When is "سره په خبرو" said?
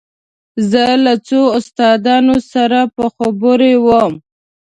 2.51-3.71